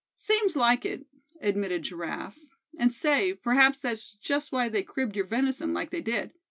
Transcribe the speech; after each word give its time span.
"Seems 0.17 0.55
like 0.55 0.83
it," 0.83 1.05
admitted 1.41 1.83
Giraffe; 1.83 2.39
"and 2.75 2.91
say, 2.91 3.35
p'raps 3.35 3.81
that's 3.81 4.13
just 4.13 4.51
why 4.51 4.67
they 4.67 4.81
cribbed 4.81 5.15
your 5.15 5.27
venison 5.27 5.75
like 5.75 5.91
they 5.91 6.01
did. 6.01 6.33